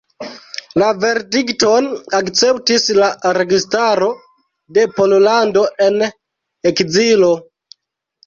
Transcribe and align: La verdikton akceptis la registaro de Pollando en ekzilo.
La 0.81 0.85
verdikton 1.01 1.89
akceptis 2.19 2.87
la 3.03 3.33
registaro 3.39 4.09
de 4.79 4.85
Pollando 4.95 5.65
en 5.89 6.01
ekzilo. 6.71 7.29